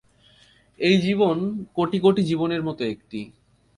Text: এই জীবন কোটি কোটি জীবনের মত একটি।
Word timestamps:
এই 0.79 0.95
জীবন 1.01 1.37
কোটি 1.75 1.97
কোটি 1.99 2.21
জীবনের 2.23 2.61
মত 2.63 2.79
একটি। 2.93 3.19